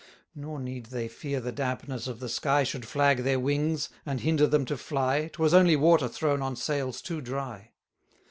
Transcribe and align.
Nor 0.33 0.59
need 0.59 0.87
they 0.87 1.07
fear 1.07 1.39
the 1.39 1.51
dampness 1.51 2.07
of 2.07 2.19
the 2.19 2.27
sky 2.27 2.63
Should 2.63 2.87
flag 2.87 3.19
their 3.19 3.39
wings, 3.39 3.89
and 4.03 4.19
hinder 4.19 4.47
them 4.47 4.65
to 4.65 4.75
fly 4.75 5.27
'Twas 5.31 5.53
only 5.53 5.75
water 5.75 6.07
thrown 6.07 6.41
on 6.41 6.55
sails 6.55 7.03
too 7.03 7.21
dry. 7.21 7.73